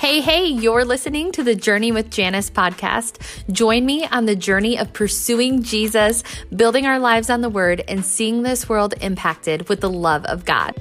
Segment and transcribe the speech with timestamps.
[0.00, 3.18] Hey, hey, you're listening to the Journey with Janice podcast.
[3.52, 6.24] Join me on the journey of pursuing Jesus,
[6.56, 10.46] building our lives on the Word, and seeing this world impacted with the love of
[10.46, 10.74] God.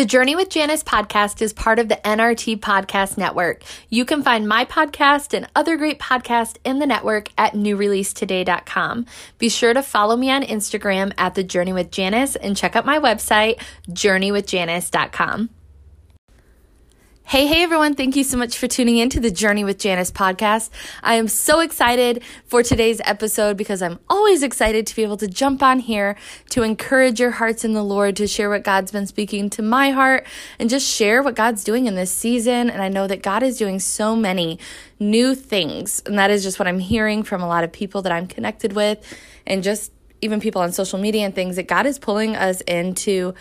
[0.00, 3.62] The Journey with Janice podcast is part of the NRT Podcast Network.
[3.90, 9.04] You can find my podcast and other great podcasts in the network at newreleasetoday.com.
[9.36, 12.86] Be sure to follow me on Instagram at The Journey with Janice and check out
[12.86, 13.60] my website,
[13.90, 15.50] journeywithjanice.com.
[17.30, 17.94] Hey, hey, everyone.
[17.94, 20.68] Thank you so much for tuning in to the Journey with Janice podcast.
[21.00, 25.28] I am so excited for today's episode because I'm always excited to be able to
[25.28, 26.16] jump on here
[26.48, 29.90] to encourage your hearts in the Lord, to share what God's been speaking to my
[29.90, 30.26] heart,
[30.58, 32.68] and just share what God's doing in this season.
[32.68, 34.58] And I know that God is doing so many
[34.98, 36.02] new things.
[36.06, 38.72] And that is just what I'm hearing from a lot of people that I'm connected
[38.72, 39.06] with,
[39.46, 43.34] and just even people on social media and things that God is pulling us into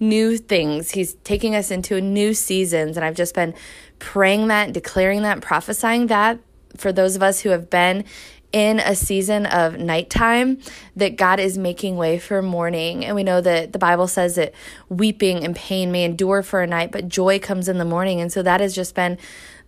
[0.00, 0.90] new things.
[0.92, 2.96] He's taking us into new seasons.
[2.96, 3.54] And I've just been
[3.98, 6.40] praying that, declaring that, prophesying that
[6.76, 8.04] for those of us who have been
[8.52, 10.58] in a season of nighttime
[10.96, 13.04] that God is making way for morning.
[13.04, 14.52] And we know that the Bible says that
[14.88, 18.20] weeping and pain may endure for a night, but joy comes in the morning.
[18.20, 19.18] And so that has just been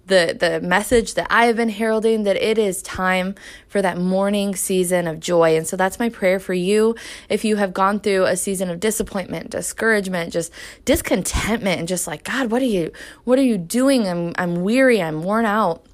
[0.06, 3.34] the the message that I have been heralding that it is time
[3.69, 5.56] for that morning season of joy.
[5.56, 6.95] And so that's my prayer for you.
[7.28, 10.53] If you have gone through a season of disappointment, discouragement, just
[10.84, 12.92] discontentment and just like, God, what are you
[13.25, 14.08] what are you doing?
[14.08, 15.86] I'm I'm weary, I'm worn out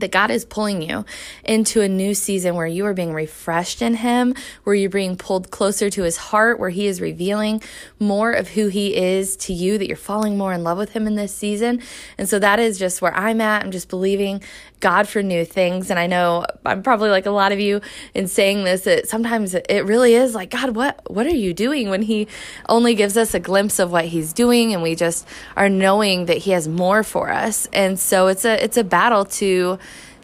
[0.00, 1.04] that God is pulling you
[1.44, 4.34] into a new season where you are being refreshed in Him,
[4.64, 7.62] where you're being pulled closer to His heart, where He is revealing
[7.98, 11.06] more of who He is to you, that you're falling more in love with Him
[11.06, 11.80] in this season.
[12.18, 13.64] And so that is just where I'm at.
[13.64, 14.42] I'm just believing
[14.80, 15.90] God for new things.
[15.90, 17.80] And I know I'm probably like a lot of you
[18.14, 21.90] in saying this that sometimes it really is like, God, what, what are you doing
[21.90, 22.26] when He
[22.68, 25.26] only gives us a glimpse of what He's doing and we just
[25.56, 27.68] are knowing that He has more for us.
[27.72, 29.78] And so it's a, it's a battle to,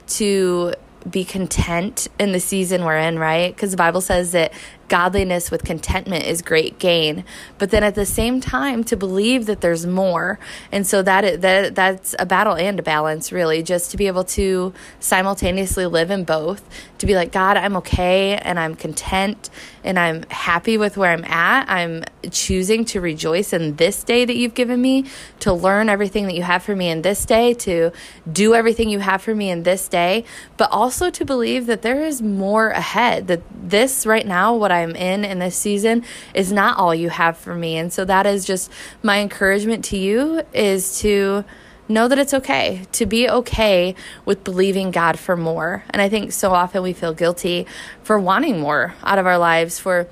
[0.09, 0.75] to
[1.09, 3.55] be content in the season we're in, right?
[3.55, 4.53] Because the Bible says that
[4.89, 7.25] godliness with contentment is great gain.
[7.59, 10.39] But then at the same time to believe that there's more.
[10.73, 14.25] And so that that that's a battle and a balance really just to be able
[14.25, 19.51] to simultaneously live in both to be like god i'm okay and i'm content
[19.85, 21.69] and i'm happy with where i'm at.
[21.69, 25.07] I'm choosing to rejoice in this day that you've given me
[25.41, 27.93] to learn everything that you have for me in this day to
[28.31, 30.25] do everything you have for me in this day.
[30.57, 34.94] But also to believe that there is more ahead that this right now what I'm
[34.97, 36.04] in in this season
[36.34, 37.76] is not all you have for me.
[37.76, 38.70] And so that is just
[39.03, 41.44] my encouragement to you is to
[41.88, 43.94] know that it's okay to be okay
[44.25, 45.84] with believing God for more.
[45.91, 47.66] And I think so often we feel guilty
[48.03, 50.09] for wanting more out of our lives, for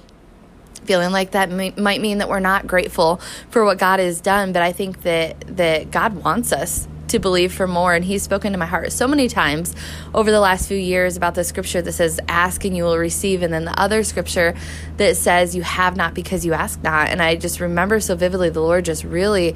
[0.84, 3.20] feeling like that might mean that we're not grateful
[3.50, 4.52] for what God has done.
[4.52, 7.94] But I think that that God wants us to believe for more.
[7.94, 9.74] And He's spoken to my heart so many times
[10.14, 13.42] over the last few years about the scripture that says, Ask and you will receive.
[13.42, 14.54] And then the other scripture
[14.96, 17.08] that says, You have not because you ask not.
[17.08, 19.54] And I just remember so vividly the Lord just really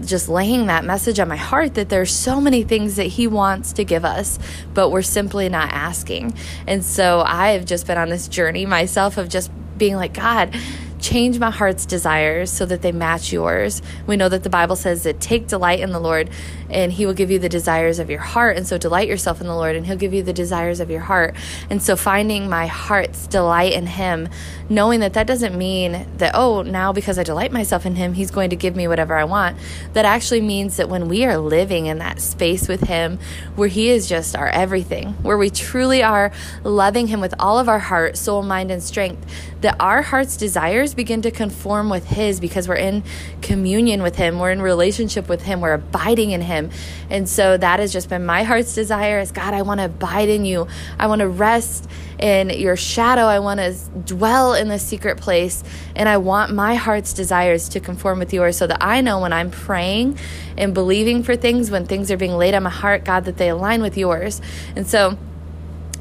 [0.00, 3.72] just laying that message on my heart that there's so many things that he wants
[3.72, 4.38] to give us
[4.74, 6.32] but we're simply not asking
[6.68, 10.54] and so i've just been on this journey myself of just being like god
[11.02, 13.82] change my heart's desires so that they match yours.
[14.06, 16.30] We know that the Bible says that take delight in the Lord
[16.70, 18.56] and he will give you the desires of your heart.
[18.56, 21.00] And so delight yourself in the Lord and he'll give you the desires of your
[21.00, 21.34] heart.
[21.68, 24.28] And so finding my heart's delight in him,
[24.68, 28.30] knowing that that doesn't mean that, oh, now because I delight myself in him, he's
[28.30, 29.58] going to give me whatever I want.
[29.92, 33.18] That actually means that when we are living in that space with him,
[33.56, 37.68] where he is just our everything, where we truly are loving him with all of
[37.68, 39.26] our heart, soul, mind, and strength,
[39.60, 43.02] that our heart's desires begin to conform with his because we're in
[43.40, 46.70] communion with him, we're in relationship with him, we're abiding in him him.
[47.10, 50.28] And so that has just been my heart's desire is God, I want to abide
[50.28, 50.68] in you.
[50.98, 51.88] I want to rest
[52.18, 53.22] in your shadow.
[53.22, 55.64] I want to dwell in the secret place.
[55.96, 59.32] And I want my heart's desires to conform with yours so that I know when
[59.32, 60.18] I'm praying
[60.56, 63.48] and believing for things, when things are being laid on my heart, God, that they
[63.48, 64.40] align with yours.
[64.76, 65.18] And so,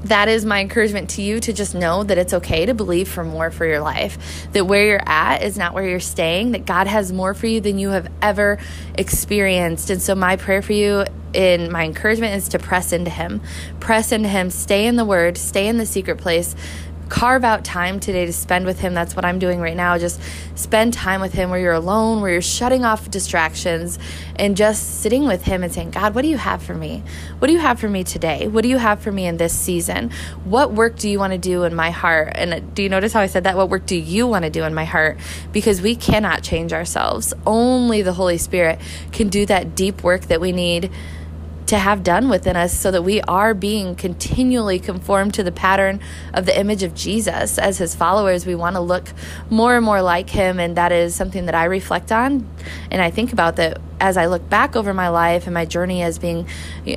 [0.05, 3.23] that is my encouragement to you to just know that it's okay to believe for
[3.23, 4.47] more for your life.
[4.53, 7.61] That where you're at is not where you're staying, that God has more for you
[7.61, 8.57] than you have ever
[8.95, 9.89] experienced.
[9.89, 13.41] And so, my prayer for you and my encouragement is to press into Him.
[13.79, 16.55] Press into Him, stay in the Word, stay in the secret place
[17.11, 18.93] carve out time today to spend with Him.
[18.93, 19.97] That's what I'm doing right now.
[19.97, 20.19] Just
[20.55, 23.99] spend time with Him where you're alone, where you're shutting off distractions,
[24.37, 27.03] and just sitting with Him and saying, God, what do you have for me?
[27.39, 28.47] What do you have for me today?
[28.47, 30.11] What do you have for me in this season?
[30.45, 32.31] What work do you want to do in my heart?
[32.35, 33.57] And do you notice how I said that?
[33.57, 35.19] What work do you want to do in my heart?
[35.51, 37.33] Because we cannot change ourselves.
[37.45, 38.79] Only the Holy Spirit
[39.11, 40.89] can do that deep work that we need
[41.67, 45.99] to have done within us so that we are being continually conformed to the pattern
[46.33, 47.57] of the image of Jesus.
[47.57, 49.09] As his followers, we want to look
[49.49, 50.59] more and more like him.
[50.59, 52.47] And that is something that I reflect on.
[52.89, 56.01] And I think about that as I look back over my life and my journey
[56.01, 56.47] as being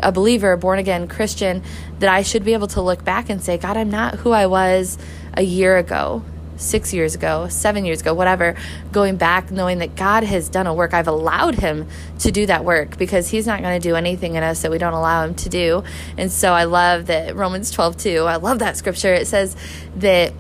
[0.02, 1.62] a believer, a born again Christian,
[1.98, 4.46] that I should be able to look back and say, God, I'm not who I
[4.46, 4.98] was
[5.34, 6.24] a year ago
[6.56, 8.56] six years ago, seven years ago, whatever,
[8.92, 10.94] going back knowing that God has done a work.
[10.94, 11.88] I've allowed Him
[12.20, 14.78] to do that work because He's not going to do anything in us that we
[14.78, 15.84] don't allow Him to do.
[16.16, 19.14] And so I love that Romans 12, 2, I love that scripture.
[19.14, 19.56] It says
[19.96, 20.32] that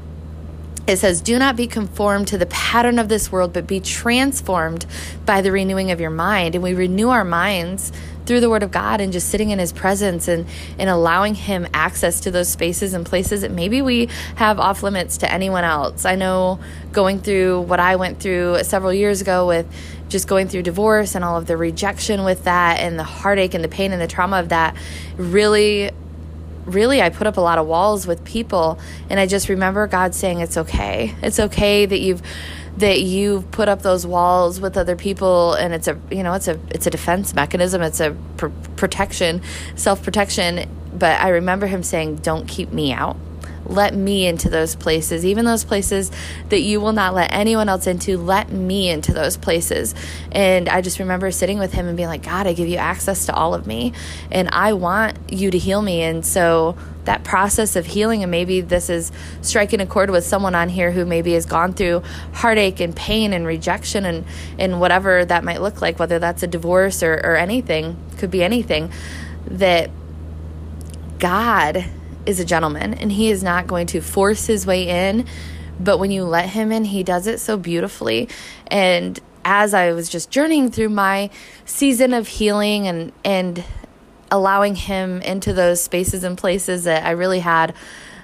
[0.86, 4.86] it says, Do not be conformed to the pattern of this world, but be transformed
[5.24, 6.54] by the renewing of your mind.
[6.54, 7.92] And we renew our minds
[8.26, 10.46] through the Word of God and just sitting in His presence and,
[10.78, 15.18] and allowing Him access to those spaces and places that maybe we have off limits
[15.18, 16.04] to anyone else.
[16.04, 16.58] I know
[16.92, 19.66] going through what I went through several years ago with
[20.08, 23.64] just going through divorce and all of the rejection with that and the heartache and
[23.64, 24.76] the pain and the trauma of that
[25.16, 25.90] really
[26.66, 28.78] really I put up a lot of walls with people
[29.10, 31.14] and I just remember God saying it's okay.
[31.22, 32.22] It's okay that you've
[32.76, 36.48] that you've put up those walls with other people and it's a you know it's
[36.48, 37.82] a it's a defense mechanism.
[37.82, 39.42] It's a pr- protection
[39.76, 40.68] self-protection.
[40.96, 43.16] But i remember him saying don't keep me out
[43.66, 46.10] let me into those places, even those places
[46.48, 48.18] that you will not let anyone else into.
[48.18, 49.94] Let me into those places.
[50.32, 53.26] And I just remember sitting with him and being like, God, I give you access
[53.26, 53.92] to all of me,
[54.30, 56.02] and I want you to heal me.
[56.02, 59.12] And so that process of healing, and maybe this is
[59.42, 62.02] striking a chord with someone on here who maybe has gone through
[62.32, 64.24] heartache and pain and rejection and,
[64.58, 68.42] and whatever that might look like, whether that's a divorce or, or anything, could be
[68.42, 68.90] anything,
[69.46, 69.90] that
[71.18, 71.84] God
[72.26, 75.26] is a gentleman and he is not going to force his way in.
[75.78, 78.28] But when you let him in, he does it so beautifully.
[78.68, 81.30] And as I was just journeying through my
[81.64, 83.64] season of healing and, and
[84.30, 87.74] allowing him into those spaces and places that I really had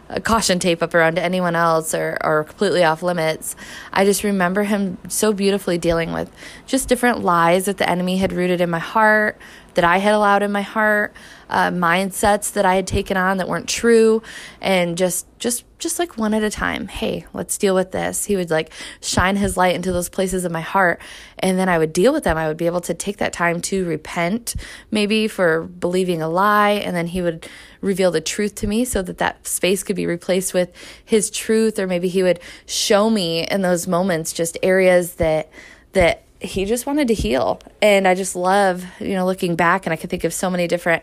[0.08, 3.54] a caution tape up around to anyone else or, or completely off limits.
[3.92, 6.32] I just remember him so beautifully dealing with
[6.66, 9.38] just different lies that the enemy had rooted in my heart,
[9.74, 11.14] that I had allowed in my heart,
[11.50, 14.22] uh, mindsets that I had taken on that weren't true,
[14.60, 16.88] and just just just like one at a time.
[16.88, 18.26] Hey, let's deal with this.
[18.26, 21.00] He would like shine his light into those places in my heart,
[21.38, 22.38] and then I would deal with them.
[22.38, 24.54] I would be able to take that time to repent,
[24.90, 27.48] maybe for believing a lie, and then he would
[27.80, 30.70] reveal the truth to me so that that space could be replaced with
[31.04, 35.50] his truth, or maybe he would show me in those moments just areas that
[35.92, 37.60] that he just wanted to heal.
[37.82, 40.66] And I just love, you know, looking back and I can think of so many
[40.66, 41.02] different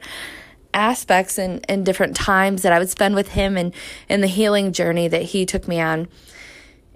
[0.74, 3.74] aspects and, and different times that I would spend with him and
[4.10, 6.08] in the healing journey that he took me on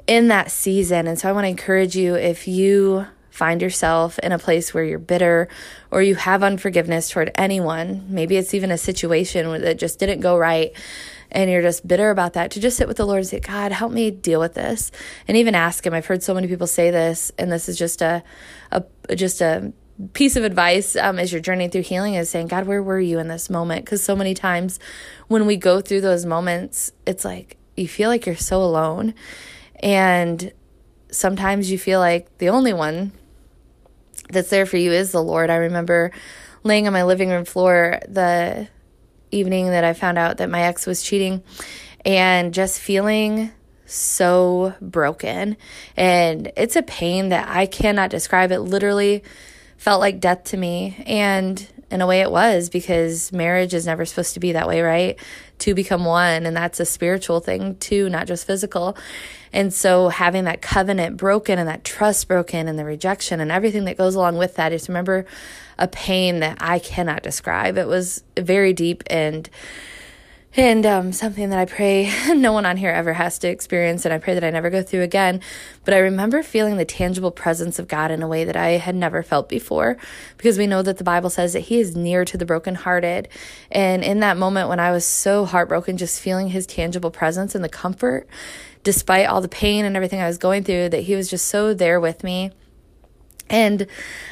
[0.08, 1.08] in that season.
[1.08, 4.84] And so I want to encourage you if you find yourself in a place where
[4.84, 5.48] you're bitter
[5.90, 10.38] or you have unforgiveness toward anyone, maybe it's even a situation that just didn't go
[10.38, 10.74] right
[11.32, 13.72] and you're just bitter about that, to just sit with the Lord and say, God,
[13.72, 14.92] help me deal with this.
[15.28, 15.94] And even ask Him.
[15.94, 18.24] I've heard so many people say this, and this is just a,
[18.72, 18.84] a
[19.16, 19.74] just a
[20.14, 23.20] piece of advice um, as you're journeying through healing is saying, God, where were you
[23.20, 23.86] in this moment?
[23.86, 24.80] Because so many times
[25.28, 29.14] when we go through those moments, it's like you feel like you're so alone.
[29.82, 30.52] And
[31.12, 33.12] sometimes you feel like the only one
[34.30, 35.50] that's there for you is the Lord.
[35.50, 36.12] I remember
[36.64, 38.68] laying on my living room floor the
[39.32, 41.44] evening that I found out that my ex was cheating
[42.06, 43.52] and just feeling
[43.86, 45.58] so broken.
[45.98, 48.52] And it's a pain that I cannot describe.
[48.52, 49.24] It literally
[49.78, 51.04] felt like death to me.
[51.06, 54.82] And in a way, it was because marriage is never supposed to be that way,
[54.82, 55.20] right?
[55.62, 56.46] To become one.
[56.46, 58.98] And that's a spiritual thing too, not just physical.
[59.54, 63.86] And so having that covenant broken and that trust broken and the rejection and everything
[63.86, 65.26] that goes along with that, just remember
[65.78, 67.78] a pain that I cannot describe.
[67.78, 69.50] It was very deep and
[70.56, 74.14] and um, something that I pray no one on here ever has to experience, and
[74.14, 75.40] I pray that I never go through again.
[75.86, 78.96] But I remember feeling the tangible presence of God in a way that I had
[78.96, 79.98] never felt before,
[80.38, 83.30] because we know that the Bible says that He is near to the brokenhearted.
[83.72, 87.64] And in that moment when I was so heartbroken, just feeling His tangible presence and
[87.64, 88.28] the comfort,
[88.84, 91.74] despite all the pain and everything I was going through, that He was just so
[91.74, 92.52] there with me
[93.52, 93.86] and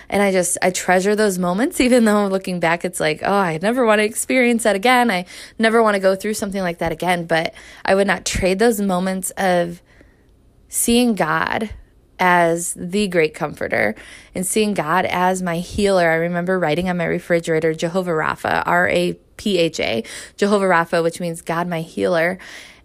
[0.10, 3.60] and i just i treasure those moments even though looking back it's like oh i
[3.62, 5.12] never want to experience that again.
[5.12, 5.26] I
[5.60, 7.26] never want to go through something like that again.
[7.26, 7.54] But
[7.86, 9.82] i would not trade those moments of
[10.68, 11.70] seeing god
[12.20, 13.96] as the great comforter
[14.36, 16.10] and seeing god as my healer.
[16.10, 20.04] I remember writing on my refrigerator jehovah rapha r-a-p-h-a
[20.38, 22.38] jehovah rapha which means god my healer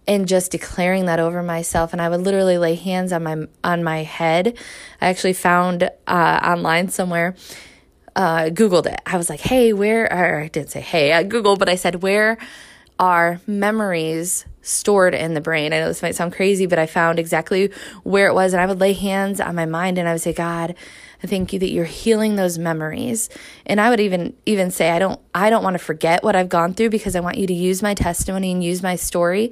[0.06, 3.82] and just declaring that over myself and i would literally lay hands on my on
[3.82, 4.56] my head.
[5.00, 7.34] I actually found uh, online somewhere
[8.16, 9.00] uh, googled it.
[9.06, 12.38] I was like hey where i didn't say hey i googled but i said where
[12.98, 17.18] are memories stored in the brain i know this might sound crazy but i found
[17.18, 17.70] exactly
[18.02, 20.32] where it was and i would lay hands on my mind and i would say
[20.32, 20.74] god
[21.22, 23.30] I thank you that you're healing those memories.
[23.64, 26.50] And I would even even say I don't I don't want to forget what I've
[26.50, 29.50] gone through because I want you to use my testimony and use my story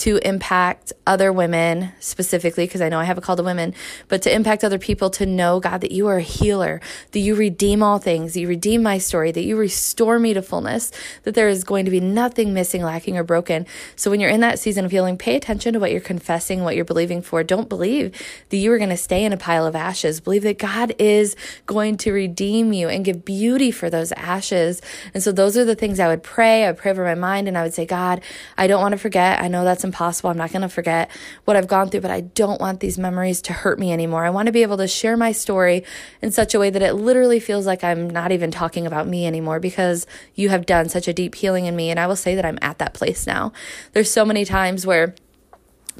[0.00, 3.74] to impact other women specifically, because I know I have a call to women,
[4.08, 6.80] but to impact other people to know, God, that you are a healer,
[7.12, 10.40] that you redeem all things, that you redeem my story, that you restore me to
[10.40, 10.90] fullness,
[11.24, 13.66] that there is going to be nothing missing, lacking, or broken.
[13.94, 16.76] So when you're in that season of healing, pay attention to what you're confessing, what
[16.76, 17.42] you're believing for.
[17.42, 18.14] Don't believe
[18.48, 20.20] that you are going to stay in a pile of ashes.
[20.20, 24.82] Believe that God is going to redeem you and give beauty for those ashes.
[25.14, 26.64] And so those are the things I would pray.
[26.64, 28.20] I would pray over my mind and I would say, God,
[28.56, 29.40] I don't want to forget.
[29.40, 30.30] I know that's impossible.
[30.30, 31.10] I'm not going to forget
[31.44, 34.24] what I've gone through, but I don't want these memories to hurt me anymore.
[34.24, 35.84] I want to be able to share my story
[36.22, 39.26] in such a way that it literally feels like I'm not even talking about me
[39.26, 41.90] anymore because you have done such a deep healing in me.
[41.90, 43.52] And I will say that I'm at that place now.
[43.92, 45.14] There's so many times where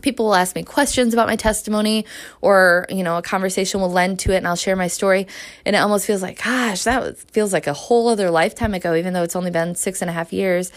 [0.02, 2.06] people will ask me questions about my testimony
[2.40, 5.26] or you know a conversation will lend to it and i'll share my story.
[5.64, 9.12] And it almost feels like gosh that feels like a whole other lifetime ago even
[9.12, 10.72] though it's only been six and a half years.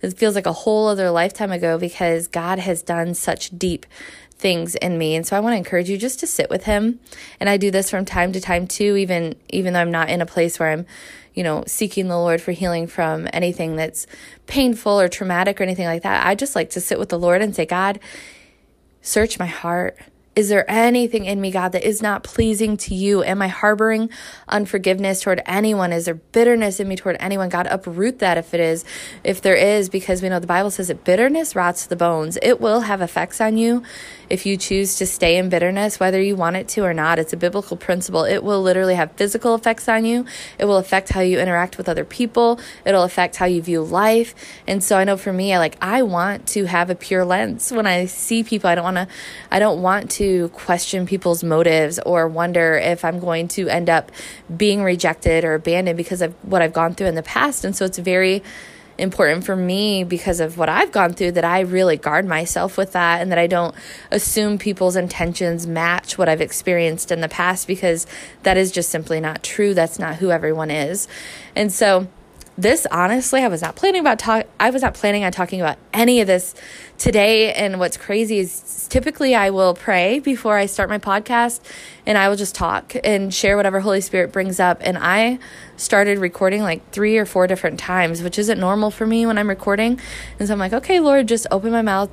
[0.00, 3.84] It feels like a whole other lifetime ago because God has done such deep
[4.38, 5.16] things in me.
[5.16, 7.00] And so I want to encourage you just to sit with him.
[7.40, 10.20] And I do this from time to time too, even even though I'm not in
[10.20, 10.86] a place where I'm,
[11.34, 14.06] you know, seeking the Lord for healing from anything that's
[14.46, 16.26] painful or traumatic or anything like that.
[16.26, 17.98] I just like to sit with the Lord and say, God,
[19.02, 19.98] search my heart.
[20.38, 23.24] Is there anything in me, God, that is not pleasing to you?
[23.24, 24.08] Am I harboring
[24.46, 25.92] unforgiveness toward anyone?
[25.92, 27.48] Is there bitterness in me toward anyone?
[27.48, 28.84] God, uproot that if it is,
[29.24, 32.38] if there is, because we know the Bible says that bitterness rots the bones.
[32.40, 33.82] It will have effects on you
[34.30, 37.18] if you choose to stay in bitterness, whether you want it to or not.
[37.18, 38.22] It's a biblical principle.
[38.22, 40.24] It will literally have physical effects on you.
[40.56, 42.60] It will affect how you interact with other people.
[42.84, 44.36] It'll affect how you view life.
[44.68, 47.72] And so I know for me, I like, I want to have a pure lens
[47.72, 48.70] when I see people.
[48.70, 49.08] I don't want to,
[49.50, 54.10] I don't want to question people's motives or wonder if I'm going to end up
[54.54, 57.64] being rejected or abandoned because of what I've gone through in the past.
[57.64, 58.42] And so it's very,
[58.98, 62.92] important for me because of what I've gone through that I really guard myself with
[62.92, 63.74] that and that I don't
[64.10, 68.06] assume people's intentions match what I've experienced in the past because
[68.42, 69.72] that is just simply not true.
[69.72, 71.06] That's not who everyone is.
[71.54, 72.08] And so
[72.58, 75.78] this honestly, I was not planning about talk I was not planning on talking about
[75.94, 76.56] any of this
[76.98, 81.60] today and what's crazy is typically I will pray before I start my podcast
[82.04, 85.38] and I will just talk and share whatever Holy Spirit brings up and I
[85.76, 89.48] started recording like 3 or 4 different times, which isn't normal for me when I'm
[89.48, 90.00] recording.
[90.40, 92.10] And so I'm like, "Okay, Lord, just open my mouth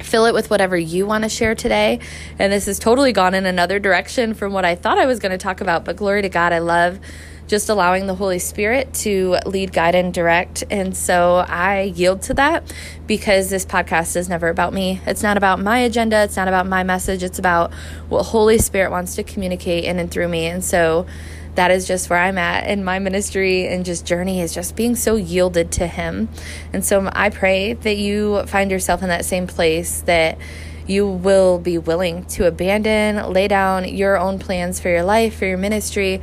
[0.00, 1.98] fill it with whatever you want to share today.
[2.38, 5.32] And this has totally gone in another direction from what I thought I was going
[5.32, 7.00] to talk about, but glory to God, I love
[7.48, 10.62] just allowing the Holy Spirit to lead, guide, and direct.
[10.70, 12.72] And so I yield to that
[13.06, 15.00] because this podcast is never about me.
[15.06, 16.22] It's not about my agenda.
[16.22, 17.22] It's not about my message.
[17.22, 17.72] It's about
[18.08, 20.46] what Holy Spirit wants to communicate in and through me.
[20.46, 21.06] And so
[21.54, 24.94] that is just where I'm at in my ministry and just journey is just being
[24.94, 26.28] so yielded to Him.
[26.72, 30.38] And so I pray that you find yourself in that same place that
[30.86, 35.46] you will be willing to abandon, lay down your own plans for your life, for
[35.46, 36.22] your ministry,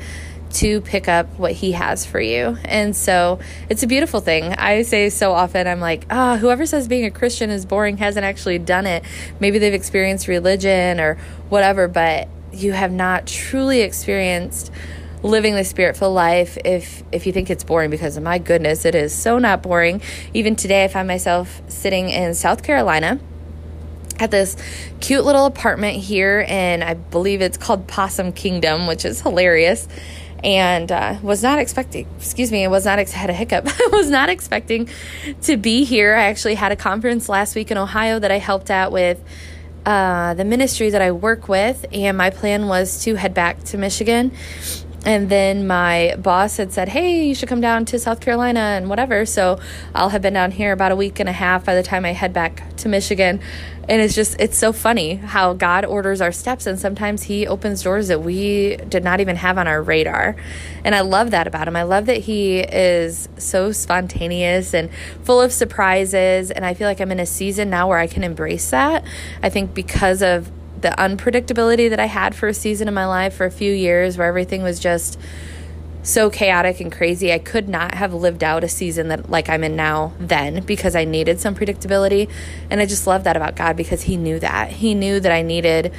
[0.55, 2.57] to pick up what he has for you.
[2.63, 4.53] And so it's a beautiful thing.
[4.53, 7.97] I say so often, I'm like, ah, oh, whoever says being a Christian is boring
[7.97, 9.03] hasn't actually done it.
[9.39, 11.15] Maybe they've experienced religion or
[11.50, 14.71] whatever, but you have not truly experienced
[15.24, 19.13] living the spirit-filled life if if you think it's boring because my goodness it is
[19.13, 20.00] so not boring
[20.35, 23.19] even today i find myself sitting in south carolina
[24.19, 24.55] at this
[25.01, 29.88] cute little apartment here and i believe it's called possum kingdom which is hilarious
[30.45, 33.65] and uh, was not expecting excuse me i was not ex- had a hiccup.
[33.67, 34.87] I was not expecting
[35.41, 36.15] to be here.
[36.15, 39.21] I actually had a conference last week in ohio that i helped out with
[39.85, 43.77] uh, the ministry that i work with and my plan was to head back to
[43.77, 44.31] michigan
[45.05, 48.89] and then my boss had said, Hey, you should come down to South Carolina and
[48.89, 49.25] whatever.
[49.27, 49.59] So
[49.93, 52.12] I'll have been down here about a week and a half by the time I
[52.12, 53.39] head back to Michigan.
[53.88, 56.65] And it's just, it's so funny how God orders our steps.
[56.65, 60.35] And sometimes He opens doors that we did not even have on our radar.
[60.83, 61.75] And I love that about Him.
[61.75, 64.89] I love that He is so spontaneous and
[65.24, 66.50] full of surprises.
[66.50, 69.03] And I feel like I'm in a season now where I can embrace that.
[69.43, 70.51] I think because of
[70.82, 74.17] the unpredictability that I had for a season in my life for a few years
[74.17, 75.20] where everything was just
[76.03, 77.34] so chaotic and crazy.
[77.34, 80.96] I could not have lived out a season that like I'm in now then because
[80.96, 82.29] I needed some predictability.
[82.70, 84.70] And I just love that about God because he knew that.
[84.72, 85.91] He knew that I needed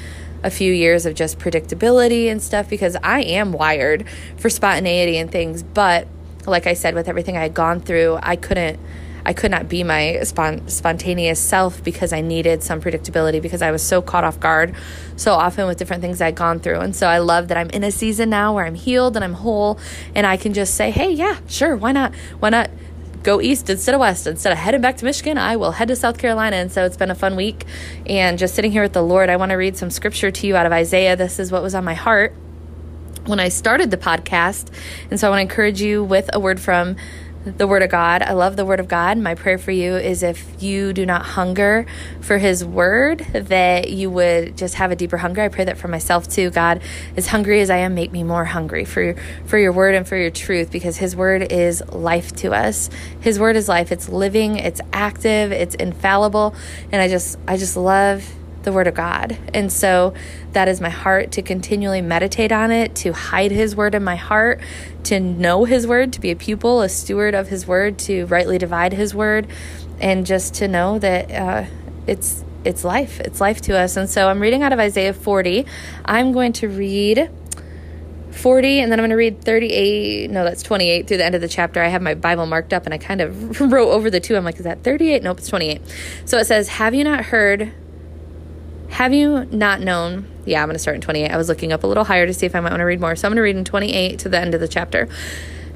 [0.44, 4.04] a few years of just predictability and stuff because I am wired
[4.36, 6.06] for spontaneity and things, but
[6.46, 8.78] like I said with everything I had gone through, I couldn't
[9.26, 13.72] I could not be my spon- spontaneous self because I needed some predictability because I
[13.72, 14.76] was so caught off guard
[15.16, 16.78] so often with different things I'd gone through.
[16.78, 19.32] And so I love that I'm in a season now where I'm healed and I'm
[19.32, 19.80] whole
[20.14, 22.14] and I can just say, hey, yeah, sure, why not?
[22.38, 22.70] Why not?
[23.24, 24.28] go east instead of west.
[24.28, 26.54] Instead of heading back to Michigan, I will head to South Carolina.
[26.54, 27.64] And so it's been a fun week.
[28.06, 30.54] And just sitting here with the Lord, I want to read some scripture to you
[30.54, 31.16] out of Isaiah.
[31.16, 32.36] This is what was on my heart
[33.24, 34.70] when I started the podcast.
[35.10, 36.94] And so I want to encourage you with a word from
[37.46, 38.22] the Word of God.
[38.22, 39.18] I love the Word of God.
[39.18, 41.86] My prayer for you is if you do not hunger
[42.20, 45.42] for His Word, that you would just have a deeper hunger.
[45.42, 46.50] I pray that for myself too.
[46.50, 46.82] God,
[47.16, 50.16] as hungry as I am, make me more hungry for for your Word and for
[50.16, 52.90] your truth, because His Word is life to us.
[53.20, 53.92] His Word is life.
[53.92, 54.56] It's living.
[54.56, 55.52] It's active.
[55.52, 56.54] It's infallible.
[56.90, 58.28] And I just, I just love
[58.66, 59.38] the Word of God.
[59.54, 60.12] And so
[60.52, 64.16] that is my heart to continually meditate on it, to hide His Word in my
[64.16, 64.60] heart,
[65.04, 68.58] to know His Word, to be a pupil, a steward of His Word, to rightly
[68.58, 69.46] divide His Word,
[70.00, 71.64] and just to know that uh,
[72.06, 73.20] it's it's life.
[73.20, 73.96] It's life to us.
[73.96, 75.64] And so I'm reading out of Isaiah 40.
[76.04, 77.30] I'm going to read
[78.32, 80.30] 40 and then I'm going to read 38.
[80.30, 81.80] No, that's 28 through the end of the chapter.
[81.80, 84.36] I have my Bible marked up and I kind of wrote over the two.
[84.36, 85.22] I'm like, is that 38?
[85.22, 85.80] Nope, it's 28.
[86.24, 87.72] So it says, Have you not heard
[88.90, 90.26] have you not known?
[90.44, 91.30] Yeah, I'm going to start in 28.
[91.30, 93.00] I was looking up a little higher to see if I might want to read
[93.00, 93.16] more.
[93.16, 95.08] So I'm going to read in 28 to the end of the chapter.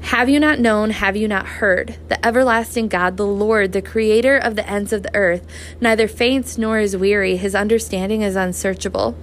[0.01, 1.95] Have you not known, have you not heard?
[2.09, 5.45] The everlasting God, the Lord, the creator of the ends of the earth,
[5.79, 7.37] neither faints nor is weary.
[7.37, 9.15] His understanding is unsearchable.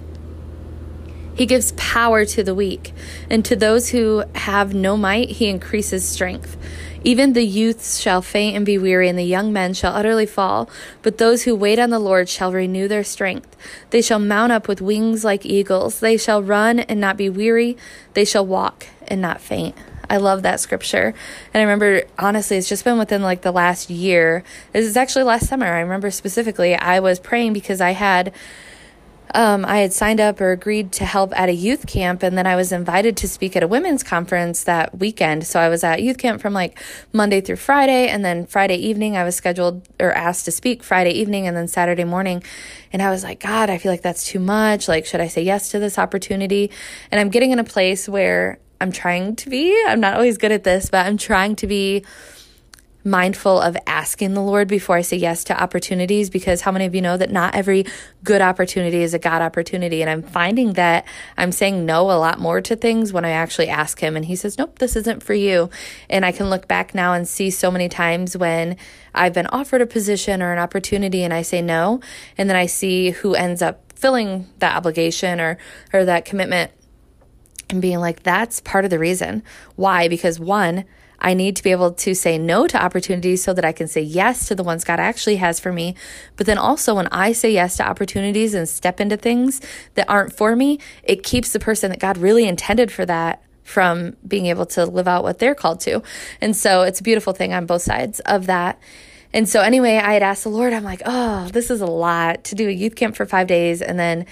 [1.35, 2.93] He gives power to the weak,
[3.29, 6.57] and to those who have no might, he increases strength.
[7.03, 10.69] Even the youths shall faint and be weary, and the young men shall utterly fall.
[11.01, 13.55] But those who wait on the Lord shall renew their strength.
[13.89, 15.99] They shall mount up with wings like eagles.
[15.99, 17.77] They shall run and not be weary.
[18.13, 19.75] They shall walk and not faint.
[20.09, 21.13] I love that scripture.
[21.53, 24.43] And I remember, honestly, it's just been within like the last year.
[24.73, 25.67] This is actually last summer.
[25.67, 28.33] I remember specifically, I was praying because I had
[29.33, 32.47] um, I had signed up or agreed to help at a youth camp, and then
[32.47, 35.45] I was invited to speak at a women's conference that weekend.
[35.45, 36.79] So I was at youth camp from like
[37.13, 41.11] Monday through Friday, and then Friday evening I was scheduled or asked to speak Friday
[41.11, 42.43] evening, and then Saturday morning.
[42.91, 44.87] And I was like, God, I feel like that's too much.
[44.87, 46.71] Like, should I say yes to this opportunity?
[47.11, 49.77] And I'm getting in a place where I'm trying to be.
[49.87, 52.05] I'm not always good at this, but I'm trying to be
[53.09, 56.93] mindful of asking the Lord before I say yes to opportunities because how many of
[56.93, 57.85] you know that not every
[58.23, 60.01] good opportunity is a God opportunity?
[60.01, 61.05] And I'm finding that
[61.37, 64.35] I'm saying no a lot more to things when I actually ask Him and He
[64.35, 65.69] says, Nope, this isn't for you.
[66.09, 68.77] And I can look back now and see so many times when
[69.13, 72.01] I've been offered a position or an opportunity and I say no,
[72.37, 75.57] and then I see who ends up filling that obligation or
[75.91, 76.71] or that commitment
[77.69, 79.43] and being like, that's part of the reason.
[79.75, 80.07] Why?
[80.07, 80.85] Because one,
[81.19, 84.01] I need to be able to say no to opportunities so that I can say
[84.01, 85.95] yes to the ones God actually has for me.
[86.35, 89.61] But then also, when I say yes to opportunities and step into things
[89.95, 94.15] that aren't for me, it keeps the person that God really intended for that from
[94.27, 96.01] being able to live out what they're called to.
[96.41, 98.79] And so it's a beautiful thing on both sides of that.
[99.31, 102.45] And so, anyway, I had asked the Lord, I'm like, oh, this is a lot
[102.45, 104.25] to do a youth camp for five days and then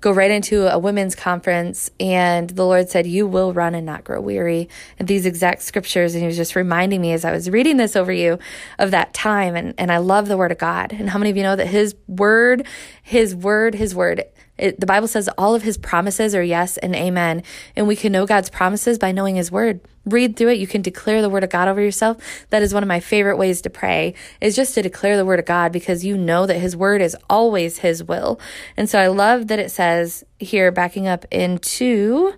[0.00, 1.90] go right into a women's conference.
[2.00, 4.68] And the Lord said, You will run and not grow weary.
[4.98, 6.14] And these exact scriptures.
[6.14, 8.38] And He was just reminding me as I was reading this over you
[8.78, 9.56] of that time.
[9.56, 10.92] And, and I love the Word of God.
[10.92, 12.66] And how many of you know that His Word,
[13.02, 14.24] His Word, His Word,
[14.60, 17.42] it, the Bible says all of his promises are yes and amen.
[17.74, 19.80] And we can know God's promises by knowing his word.
[20.04, 20.58] Read through it.
[20.58, 22.18] You can declare the word of God over yourself.
[22.50, 25.38] That is one of my favorite ways to pray is just to declare the word
[25.38, 28.38] of God because you know that his word is always his will.
[28.76, 32.34] And so I love that it says here, backing up into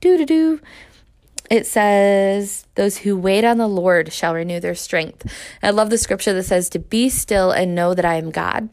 [0.00, 0.60] do do do
[1.50, 5.32] it says, Those who wait on the Lord shall renew their strength.
[5.62, 8.68] I love the scripture that says, To be still and know that I am God.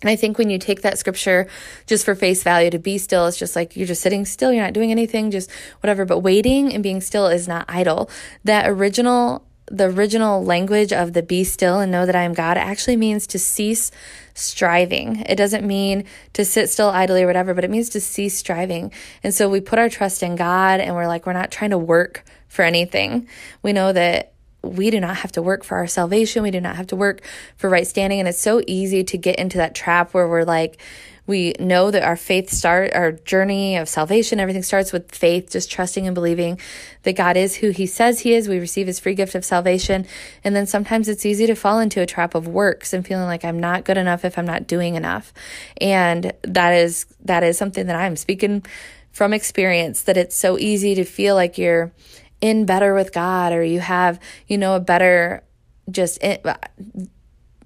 [0.00, 1.48] And I think when you take that scripture
[1.86, 4.64] just for face value to be still, it's just like you're just sitting still, you're
[4.64, 6.04] not doing anything, just whatever.
[6.04, 8.08] But waiting and being still is not idle.
[8.44, 12.56] That original, the original language of the be still and know that I am God
[12.56, 13.90] actually means to cease
[14.34, 15.22] striving.
[15.26, 18.92] It doesn't mean to sit still idly or whatever, but it means to cease striving.
[19.24, 21.78] And so we put our trust in God and we're like, we're not trying to
[21.78, 23.28] work for anything.
[23.62, 24.32] We know that
[24.62, 26.42] we do not have to work for our salvation.
[26.42, 27.22] We do not have to work
[27.56, 28.18] for right standing.
[28.18, 30.80] And it's so easy to get into that trap where we're like,
[31.28, 35.70] we know that our faith start, our journey of salvation, everything starts with faith, just
[35.70, 36.58] trusting and believing
[37.02, 38.48] that God is who he says he is.
[38.48, 40.06] We receive his free gift of salvation.
[40.42, 43.44] And then sometimes it's easy to fall into a trap of works and feeling like
[43.44, 45.34] I'm not good enough if I'm not doing enough.
[45.82, 48.64] And that is, that is something that I'm speaking
[49.12, 51.92] from experience that it's so easy to feel like you're
[52.40, 55.42] in better with God or you have, you know, a better
[55.90, 56.38] just in,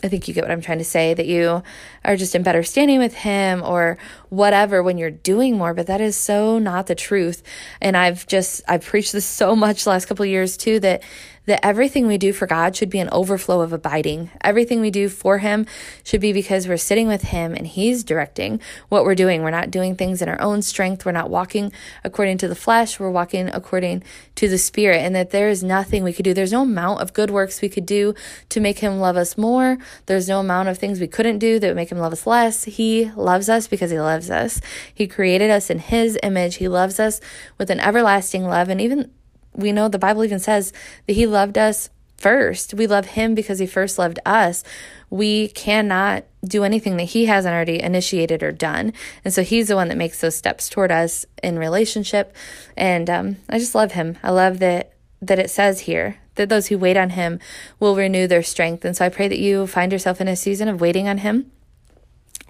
[0.04, 1.62] I think you get what I'm trying to say that you
[2.04, 3.98] are just in better standing with him or
[4.30, 7.42] whatever when you're doing more but that is so not the truth.
[7.80, 11.02] And I've just I've preached this so much last couple years too that
[11.46, 14.30] that everything we do for God should be an overflow of abiding.
[14.42, 15.66] Everything we do for Him
[16.04, 19.42] should be because we're sitting with Him and He's directing what we're doing.
[19.42, 21.04] We're not doing things in our own strength.
[21.04, 21.72] We're not walking
[22.04, 23.00] according to the flesh.
[23.00, 24.04] We're walking according
[24.36, 26.32] to the Spirit, and that there is nothing we could do.
[26.34, 28.14] There's no amount of good works we could do
[28.48, 29.78] to make Him love us more.
[30.06, 32.64] There's no amount of things we couldn't do that would make Him love us less.
[32.64, 34.60] He loves us because He loves us.
[34.94, 36.56] He created us in His image.
[36.56, 37.20] He loves us
[37.58, 38.68] with an everlasting love.
[38.68, 39.10] And even
[39.54, 40.72] we know the Bible even says
[41.06, 42.74] that He loved us first.
[42.74, 44.64] We love Him because He first loved us.
[45.10, 48.92] We cannot do anything that He hasn't already initiated or done.
[49.24, 52.34] And so He's the one that makes those steps toward us in relationship.
[52.76, 54.18] And um, I just love Him.
[54.22, 57.38] I love that that it says here that those who wait on Him
[57.78, 58.84] will renew their strength.
[58.84, 61.52] And so I pray that you find yourself in a season of waiting on Him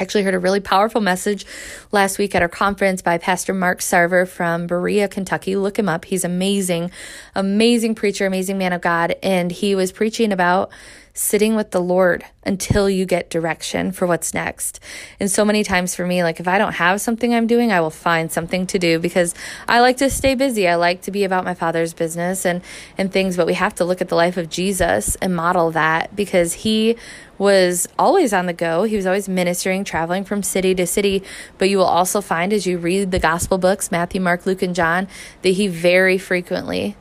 [0.03, 1.47] actually heard a really powerful message
[1.93, 5.57] last week at our conference by Pastor Mark Sarver from Berea, Kentucky.
[5.57, 6.05] Look him up.
[6.05, 6.91] He's amazing,
[7.35, 9.15] amazing preacher, amazing man of God.
[9.23, 10.71] And he was preaching about
[11.15, 14.81] sitting with the Lord until you get direction for what's next.
[15.21, 17.81] And so many times for me, like if I don't have something I'm doing, I
[17.81, 19.35] will find something to do because
[19.69, 20.67] I like to stay busy.
[20.67, 22.63] I like to be about my father's business and,
[22.97, 26.17] and things, but we have to look at the life of Jesus and model that
[26.17, 26.97] because he
[27.37, 28.85] was always on the go.
[28.85, 31.23] He was always ministering, traveling from city to city.
[31.59, 34.75] But you will also find as you read the gospel books, Matthew, Mark, Luke, and
[34.75, 35.09] John,
[35.43, 36.97] that he very frequently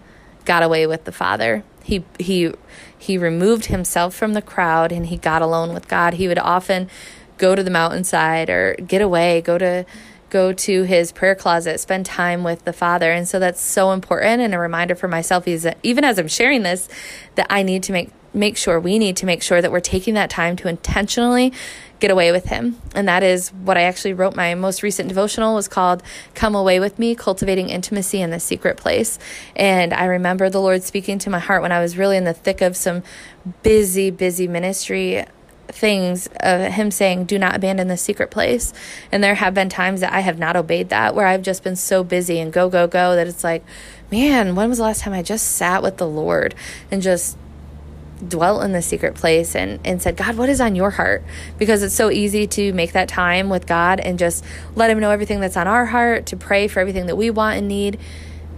[0.46, 1.64] got away with the Father.
[1.84, 2.54] He he
[3.02, 6.14] he removed himself from the crowd and he got alone with God.
[6.14, 6.88] He would often
[7.40, 9.88] go to the mountainside or get away, go to
[10.30, 13.12] go to his prayer closet, spend time with the Father.
[13.12, 16.28] And so that's so important and a reminder for myself is that even as I'm
[16.28, 16.88] sharing this,
[17.34, 20.14] that I need to make make sure we need to make sure that we're taking
[20.14, 21.52] that time to intentionally
[22.00, 22.82] get away with him.
[22.96, 26.80] And that is what i actually wrote my most recent devotional was called come away
[26.80, 29.20] with me cultivating intimacy in the secret place.
[29.56, 32.34] And i remember the lord speaking to my heart when i was really in the
[32.34, 33.04] thick of some
[33.64, 35.26] busy busy ministry
[35.68, 38.74] things of him saying do not abandon the secret place.
[39.12, 41.76] And there have been times that i have not obeyed that where i've just been
[41.76, 43.64] so busy and go go go that it's like
[44.12, 46.56] man when was the last time i just sat with the lord
[46.90, 47.38] and just
[48.28, 51.24] dwelt in the secret place and, and said, God, what is on your heart?
[51.58, 54.44] Because it's so easy to make that time with God and just
[54.76, 57.58] let Him know everything that's on our heart, to pray for everything that we want
[57.58, 58.00] and need.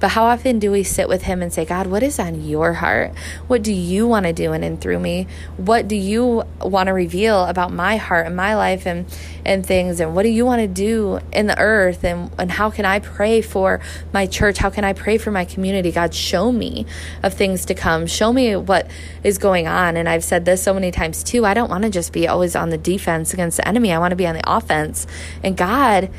[0.03, 2.73] But how often do we sit with Him and say, God, what is on your
[2.73, 3.15] heart?
[3.47, 5.27] What do you want to do in and through me?
[5.55, 9.05] What do you want to reveal about my heart and my life and,
[9.45, 10.01] and things?
[10.01, 12.03] And what do you want to do in the earth?
[12.03, 13.79] And, and how can I pray for
[14.11, 14.57] my church?
[14.57, 15.89] How can I pray for my community?
[15.89, 16.85] God, show me
[17.23, 18.05] of things to come.
[18.05, 18.91] Show me what
[19.23, 19.95] is going on.
[19.95, 21.45] And I've said this so many times too.
[21.45, 23.93] I don't want to just be always on the defense against the enemy.
[23.93, 25.07] I want to be on the offense.
[25.41, 26.09] And God,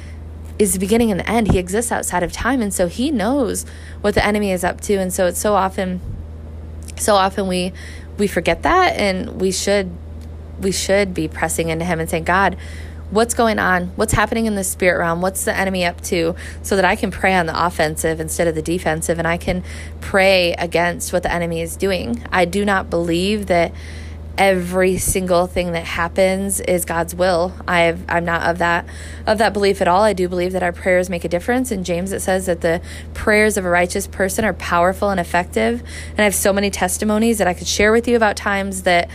[0.58, 1.52] is the beginning and the end.
[1.52, 2.60] He exists outside of time.
[2.60, 3.64] And so he knows
[4.00, 4.94] what the enemy is up to.
[4.94, 6.00] And so it's so often,
[6.96, 7.72] so often we,
[8.18, 9.90] we forget that and we should,
[10.60, 12.56] we should be pressing into him and saying, God,
[13.10, 13.88] what's going on?
[13.96, 15.20] What's happening in the spirit realm?
[15.20, 16.34] What's the enemy up to?
[16.62, 19.64] So that I can pray on the offensive instead of the defensive and I can
[20.00, 22.24] pray against what the enemy is doing.
[22.30, 23.72] I do not believe that
[24.36, 27.54] every single thing that happens is God's will.
[27.68, 28.86] I I'm not of that
[29.26, 30.02] of that belief at all.
[30.02, 31.70] I do believe that our prayers make a difference.
[31.70, 32.80] In James it says that the
[33.14, 35.82] prayers of a righteous person are powerful and effective.
[36.10, 39.08] And I have so many testimonies that I could share with you about times that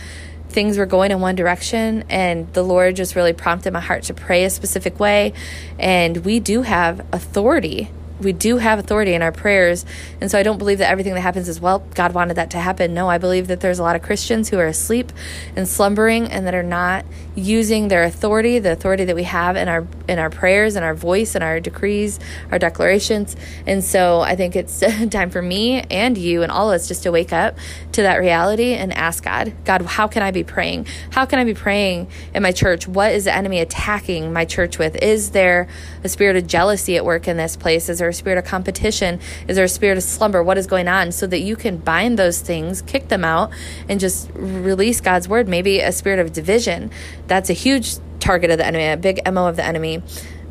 [0.48, 4.14] things were going in one direction and the Lord just really prompted my heart to
[4.14, 5.32] pray a specific way.
[5.78, 9.84] And we do have authority we do have authority in our prayers.
[10.20, 12.58] And so I don't believe that everything that happens is, well, God wanted that to
[12.58, 12.94] happen.
[12.94, 15.12] No, I believe that there's a lot of Christians who are asleep
[15.56, 17.04] and slumbering and that are not
[17.34, 20.94] using their authority, the authority that we have in our in our prayers and our
[20.94, 22.18] voice and our decrees,
[22.50, 23.36] our declarations.
[23.66, 24.80] And so I think it's
[25.10, 27.56] time for me and you and all of us just to wake up
[27.92, 30.86] to that reality and ask God, God, how can I be praying?
[31.10, 32.86] How can I be praying in my church?
[32.86, 34.96] What is the enemy attacking my church with?
[34.96, 35.68] Is there
[36.02, 37.88] a spirit of jealousy at work in this place?
[37.88, 39.20] Is there a spirit of competition?
[39.48, 40.42] Is there a spirit of slumber?
[40.42, 41.12] What is going on?
[41.12, 43.50] So that you can bind those things, kick them out,
[43.88, 45.48] and just release God's word.
[45.48, 46.90] Maybe a spirit of division.
[47.26, 50.02] That's a huge target of the enemy, a big MO of the enemy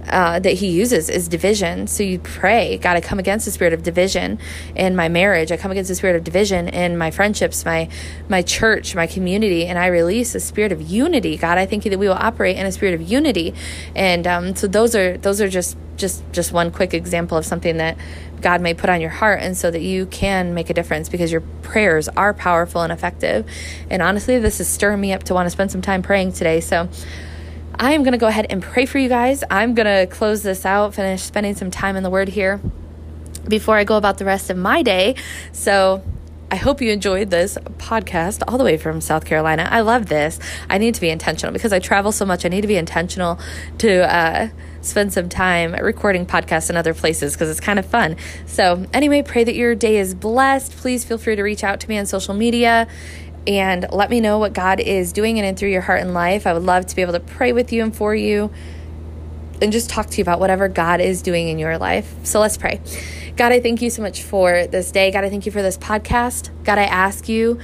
[0.08, 1.88] uh, that he uses is division.
[1.88, 4.40] So you pray, God, I come against the spirit of division
[4.76, 5.52] in my marriage.
[5.52, 7.90] I come against the spirit of division in my friendships, my
[8.28, 11.38] my church, my community, and I release a spirit of unity.
[11.38, 13.54] God, I thank you that we will operate in a spirit of unity.
[13.96, 17.78] And um, so those are those are just just just one quick example of something
[17.78, 17.98] that
[18.42, 21.32] God may put on your heart, and so that you can make a difference because
[21.32, 23.46] your prayers are powerful and effective.
[23.90, 26.62] And honestly, this is stirring me up to want to spend some time praying today.
[26.62, 26.90] So.
[27.82, 29.42] I am going to go ahead and pray for you guys.
[29.50, 32.60] I'm going to close this out, finish spending some time in the Word here
[33.48, 35.16] before I go about the rest of my day.
[35.54, 36.04] So,
[36.52, 39.68] I hope you enjoyed this podcast all the way from South Carolina.
[39.72, 40.40] I love this.
[40.68, 42.44] I need to be intentional because I travel so much.
[42.44, 43.40] I need to be intentional
[43.78, 44.50] to uh,
[44.82, 48.18] spend some time recording podcasts in other places because it's kind of fun.
[48.48, 50.76] So, anyway, pray that your day is blessed.
[50.76, 52.88] Please feel free to reach out to me on social media
[53.50, 56.46] and let me know what God is doing in and through your heart and life.
[56.46, 58.52] I would love to be able to pray with you and for you
[59.60, 62.14] and just talk to you about whatever God is doing in your life.
[62.24, 62.80] So let's pray.
[63.36, 65.10] God, I thank you so much for this day.
[65.10, 66.52] God, I thank you for this podcast.
[66.64, 67.60] God, I ask you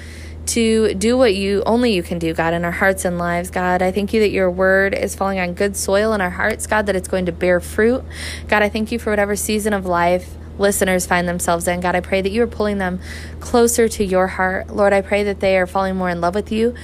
[0.48, 3.52] to do what you only you can do, God, in our hearts and lives.
[3.52, 6.66] God, I thank you that your word is falling on good soil in our hearts,
[6.66, 8.04] God, that it's going to bear fruit.
[8.48, 11.80] God, I thank you for whatever season of life listeners find themselves in.
[11.80, 13.00] God, I pray that you are pulling them
[13.40, 14.70] closer to your heart.
[14.70, 16.76] Lord, I pray that they are falling more in love with you.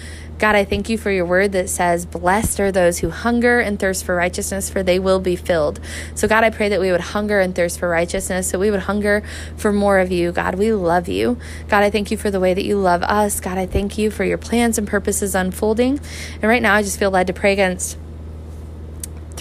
[0.41, 3.79] God, I thank you for your word that says, Blessed are those who hunger and
[3.79, 5.79] thirst for righteousness, for they will be filled.
[6.15, 8.79] So, God, I pray that we would hunger and thirst for righteousness, so we would
[8.79, 9.21] hunger
[9.55, 10.31] for more of you.
[10.31, 11.37] God, we love you.
[11.67, 13.39] God, I thank you for the way that you love us.
[13.39, 15.99] God, I thank you for your plans and purposes unfolding.
[16.33, 17.99] And right now, I just feel led to pray against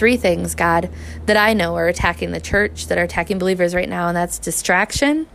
[0.01, 0.89] three things, God,
[1.27, 4.39] that I know are attacking the church, that are attacking believers right now, and that's
[4.39, 5.27] distraction,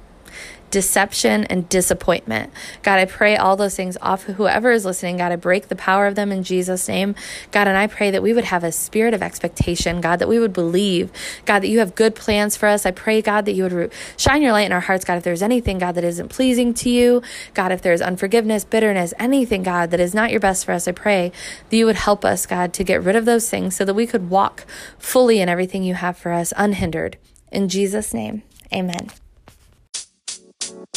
[0.71, 2.53] deception, and disappointment.
[2.83, 5.19] God, I pray all those things off whoever is listening.
[5.19, 7.15] God, I break the power of them in Jesus' name.
[7.53, 10.39] God, and I pray that we would have a spirit of expectation, God, that we
[10.39, 11.11] would believe,
[11.45, 12.85] God, that you have good plans for us.
[12.85, 15.43] I pray, God, that you would shine your light in our hearts, God, if there's
[15.43, 17.23] anything, God, that isn't pleasing to you,
[17.55, 20.93] God, if there's unforgiveness, bitterness, anything, God, that is not your best for us, I
[20.93, 21.33] pray
[21.71, 24.07] that you would help us, God, to get rid of those things so that we
[24.07, 24.67] could walk
[24.99, 27.19] fully in everything you have for us, unhindered.
[27.53, 29.09] In Jesus' name, amen.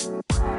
[0.05, 0.58] Bye.